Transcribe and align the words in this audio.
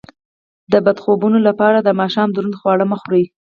د 0.71 0.73
بد 0.85 0.97
خوبونو 1.03 1.37
لپاره 1.47 1.77
د 1.81 1.89
ماښام 2.01 2.29
دروند 2.33 2.57
خواړه 2.59 2.85
مه 2.91 2.97
خورئ 3.01 3.23